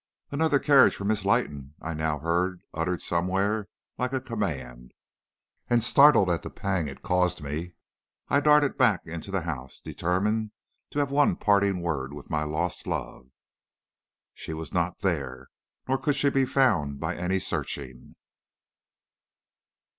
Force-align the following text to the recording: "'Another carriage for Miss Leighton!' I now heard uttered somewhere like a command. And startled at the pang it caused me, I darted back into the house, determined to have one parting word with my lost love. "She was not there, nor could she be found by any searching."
"'Another 0.31 0.57
carriage 0.57 0.95
for 0.95 1.05
Miss 1.05 1.25
Leighton!' 1.25 1.75
I 1.79 1.93
now 1.93 2.17
heard 2.17 2.63
uttered 2.73 3.03
somewhere 3.03 3.67
like 3.99 4.13
a 4.13 4.19
command. 4.19 4.93
And 5.69 5.83
startled 5.83 6.27
at 6.31 6.41
the 6.41 6.49
pang 6.49 6.87
it 6.87 7.03
caused 7.03 7.43
me, 7.43 7.73
I 8.27 8.39
darted 8.39 8.77
back 8.77 9.01
into 9.05 9.29
the 9.29 9.41
house, 9.41 9.79
determined 9.79 10.53
to 10.89 10.97
have 10.97 11.11
one 11.11 11.35
parting 11.35 11.81
word 11.83 12.13
with 12.15 12.31
my 12.31 12.41
lost 12.41 12.87
love. 12.87 13.27
"She 14.33 14.53
was 14.53 14.73
not 14.73 15.01
there, 15.01 15.51
nor 15.87 15.99
could 15.99 16.15
she 16.15 16.31
be 16.31 16.45
found 16.45 16.99
by 16.99 17.15
any 17.15 17.39
searching." 17.39 18.15